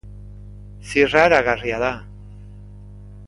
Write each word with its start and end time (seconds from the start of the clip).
Ziragarria 0.91 1.77
da. 1.83 1.91